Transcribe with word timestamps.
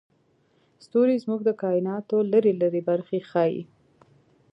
ستوري 0.85 1.15
زموږ 1.23 1.39
د 1.45 1.49
کایناتو 1.61 2.17
لرې 2.31 2.53
لرې 2.61 2.81
برخې 2.89 3.19
ښيي. 3.29 3.61